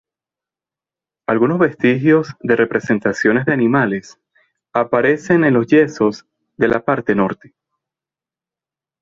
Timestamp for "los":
5.53-5.67